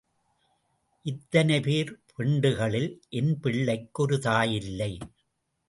இத்தனை 1.05 1.59
பேர் 1.59 1.91
பெண்டுகளில் 2.15 2.89
என் 3.09 3.39
பிள்ளைக்கு 3.39 4.03
ஒரு 4.03 4.19
தாய் 4.19 4.53
இல்லை. 4.53 4.91